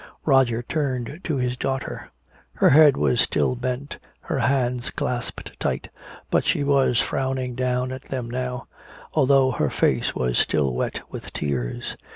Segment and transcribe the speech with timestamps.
[0.25, 2.09] Roger turned to his daughter.
[2.55, 5.89] Her head was still bent, her hands clasped tight,
[6.31, 8.65] but she was frowning down at them now,
[9.13, 11.95] although her face was still wet with tears.